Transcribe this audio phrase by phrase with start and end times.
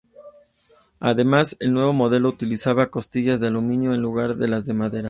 [0.99, 4.99] Además, el nuevo modelo utilizaba costillas de aluminio en lugar de las de madera.